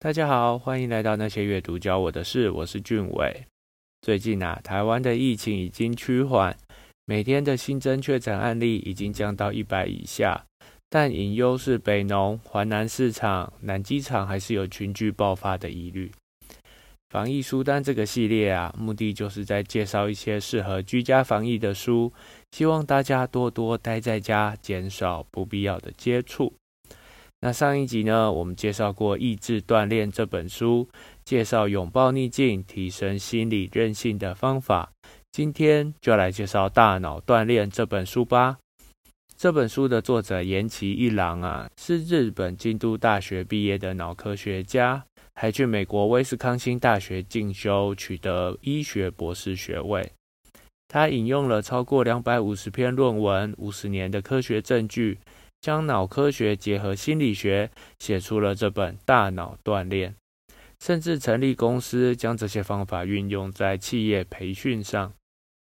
[0.00, 3.44] 大家好，欢迎来到那些阅读教我的事，我是俊伟。
[4.00, 6.56] 最近啊，台湾的疫情已经趋缓，
[7.04, 10.46] 每天的新增确诊案例已经降到一百以下，
[10.88, 16.12] 但隐忧是北农、环南市场、南机场还是有群聚爆发的疑虑。
[17.08, 22.12] 防疫书单这个系列啊，目的就是在介绍一些适合居家防疫的书，
[22.52, 26.54] 希望大家多多待在家，减少不必要的接触。
[27.40, 30.88] 那上一集呢，我们介绍过《意志锻炼》这本书，
[31.24, 34.90] 介绍拥抱逆境、提升心理韧性的方法。
[35.30, 38.58] 今天就来介绍《大脑锻炼》这本书吧。
[39.36, 45.04] 这本书的作者岩崎一郎啊，是日本京都大学毕业的脑科学家。
[45.40, 50.10] 还去美国威斯康星大学进修，取得医学博士学位。
[50.88, 55.16] 他引用了超过两百五十篇论文、五十年的科学证据，
[55.60, 60.12] 将脑科学结合心理学，写出了这本《大脑锻炼》，
[60.80, 65.12] 甚至成立公司，将这些方法运用在企业培训上。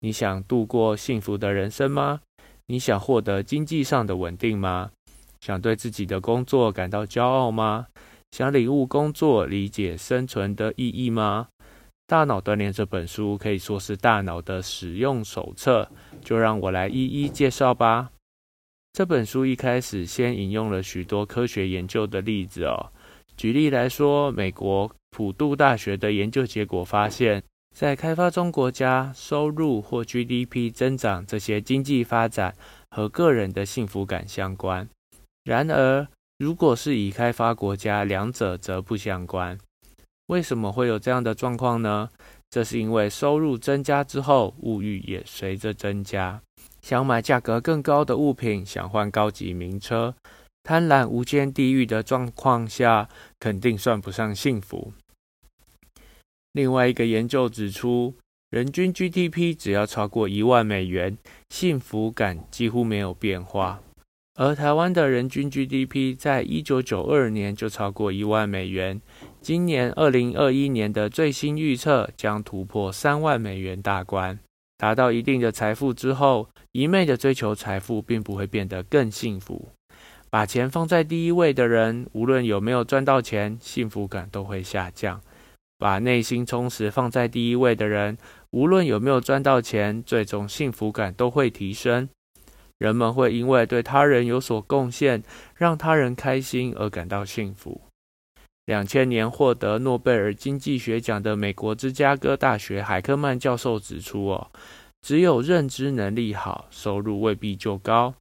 [0.00, 2.20] 你想度过幸福的人生吗？
[2.66, 4.90] 你想获得经济上的稳定吗？
[5.40, 7.86] 想对自己的工作感到骄傲吗？
[8.32, 11.48] 想领悟工作、理解生存的意义吗？
[12.06, 15.88] 《大脑锻炼》这本书可以说是大脑的使用手册，
[16.22, 18.10] 就让我来一一介绍吧。
[18.92, 22.90] 这本书一开始先引用了许多科学研究的例子哦。
[23.36, 27.42] 举例来说，美国普渡大学的研究结果发现，
[27.76, 32.54] 在开发中国家，收入或 GDP 增长这些经济发展
[32.90, 34.88] 和个人的幸福感相关。
[35.44, 36.08] 然而，
[36.38, 39.56] 如果是已开发国家，两者则不相关。
[40.26, 42.10] 为什么会有这样的状况呢？
[42.50, 46.42] 这是因为收入增加之后，物欲也随着增加。
[46.80, 50.14] 想买价格更高的物品，想换高级名车，
[50.62, 54.92] 贪婪无间地狱的状况下，肯定算不上幸福。
[56.52, 58.14] 另外一个研究指出，
[58.50, 61.18] 人均 GDP 只要超过一万美元，
[61.50, 63.80] 幸福感几乎没有变化。
[64.40, 69.00] 而台湾的人均 GDP 在一九九二年就超过一万美元，
[69.40, 74.38] 今年二零二一年的最新预测将突破三万美元大关。
[74.76, 79.68] 达到一定的财富之后，一昧的追求财富并不会变得更幸福。
[80.30, 85.20] 把钱放在第一位的人，无论有没有赚到钱，幸福感都会下降；
[85.78, 88.18] 把内心充实放在第一位的人，
[88.50, 92.08] 无论有没有赚到钱，最终幸福感都会提升。
[92.76, 95.22] 人们会因为对他人有所贡献，
[95.56, 97.80] 让他人开心而感到幸福。
[98.66, 104.50] 两千年获得诺贝尔经济学奖的美国芝加哥大学海克曼教授指出：“哦，
[105.00, 108.14] 只有认知能力好，收入未必就高。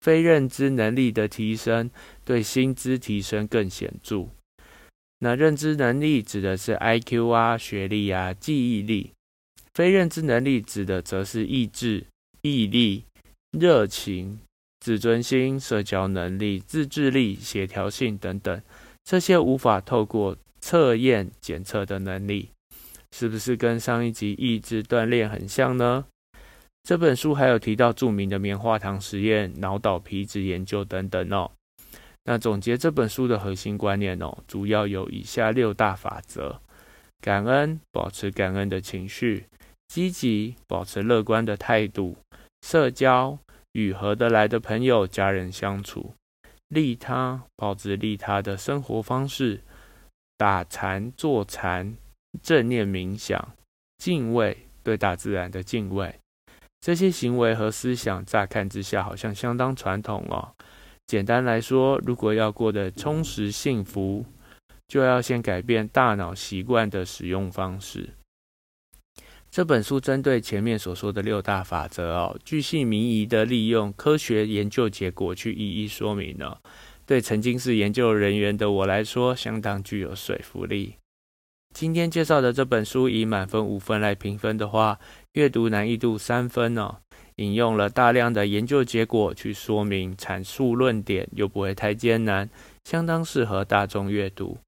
[0.00, 1.90] 非认知能力的提升，
[2.24, 4.28] 对薪资提升更显著。
[5.20, 9.10] 那认知能力指的是 IQ 啊、学历啊、记忆力；
[9.74, 12.04] 非认知能力指的则是意志、
[12.42, 13.04] 毅力。”
[13.58, 14.40] 热情、
[14.78, 18.62] 自尊心、社交能力、自制力、协调性等等，
[19.04, 22.50] 这些无法透过测验检测的能力，
[23.10, 26.04] 是不是跟上一集意志锻炼很像呢？
[26.88, 31.50] 这本书还有提到著名的棉花糖实验、脑岛皮质研究等等哦。
[32.24, 36.58] 那总结这本书的核心观念哦，主要有以下六大法则：
[37.20, 39.42] 感恩，保持感恩的情绪；
[39.88, 42.16] 积极，保持乐观的态度。
[42.62, 43.38] 社交
[43.72, 46.14] 与合得来的朋友、家人相处，
[46.68, 49.60] 利他，保持利他的生活方式，
[50.38, 51.94] 打禅、坐禅，
[52.42, 53.52] 正念冥想，
[53.98, 56.14] 敬畏，对大自然的敬畏。
[56.80, 60.54] 这些行为和思想，乍看之下好像相当传统哦。
[61.06, 64.24] 简单来说，如果要过得充实幸福，
[64.86, 68.10] 就要先改变大脑习惯的使用方式。
[69.50, 76.60] 这本书针对前面所说的六大法则哦，巨细靡遗的利用科学研究结果去一一说明了。
[77.06, 80.96] 对曾经是研究人员的我来说，相当具有说服力。
[81.80, 84.98] 今天介绍的这本书以满分五分来评分的话，
[85.34, 86.96] 阅读难易度三分哦。
[87.36, 92.50] 引用了大量的研究结果去说明、阐述论点，又不会太艰难，
[92.82, 94.58] 相当适合大众阅读。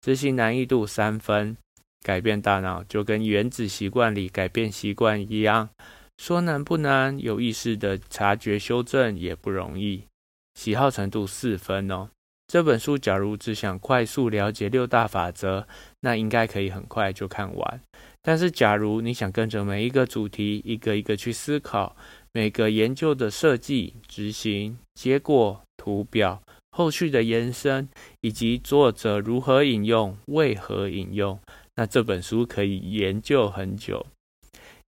[0.00, 1.56] 执行难易度三分。
[2.04, 5.70] 改变大脑就跟原子习惯里改变习惯一样，
[6.18, 10.04] 说难不难，有意识的察觉修正也不容易。
[10.54, 12.10] 喜好程度四分哦。
[12.50, 15.68] 这本书假如只想快速了解六大法则，
[16.00, 17.80] 那应该可以很快就看完。
[18.22, 21.94] 但是假如你想跟着每一个主题一个一个去思考，
[22.32, 26.42] 每个研究的设计、执行、结果、图表。
[26.72, 27.88] 后续的延伸，
[28.20, 31.38] 以及作者如何引用、为何引用，
[31.76, 34.04] 那这本书可以研究很久。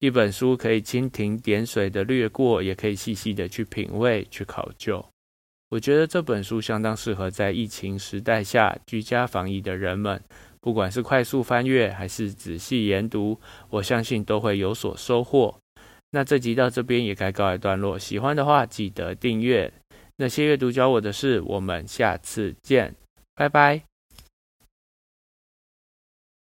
[0.00, 5.04] 一本书可以蜻蜓点水的略过，也可以细细的去品味、去考究。
[5.72, 10.22] 我觉得这本书相当适合在疫情时代下居家防疫的人们，
[10.60, 13.40] 不管是快速翻阅还是仔细研读，
[13.70, 15.54] 我相信都会有所收获。
[16.10, 19.72] 那这集到这边也该告一段落，喜欢的话记得订阅。
[20.16, 22.94] 那些阅读教我的事，我们下次见，
[23.34, 23.91] 拜拜。